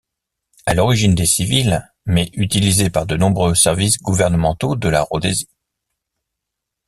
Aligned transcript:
À 0.65 0.73
l'origine 0.73 1.13
des 1.13 1.27
civils, 1.27 1.87
mais 2.07 2.31
utilisés 2.33 2.89
par 2.89 3.05
de 3.05 3.15
nombreux 3.15 3.53
services 3.53 4.01
gouvernementaux 4.01 4.75
de 4.75 4.89
la 4.89 5.03
Rhodésie. 5.03 5.47